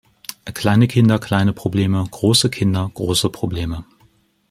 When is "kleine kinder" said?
0.55-1.19